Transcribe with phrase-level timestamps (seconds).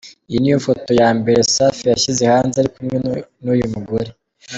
[0.29, 2.97] Iyi niyo foto ya mbere Safi yashyize hanze ari kumwe
[3.43, 4.09] n'uyu mugore.